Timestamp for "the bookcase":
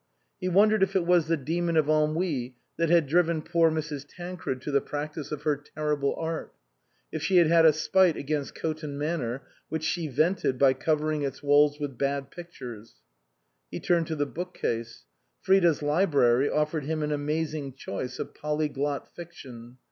14.15-15.05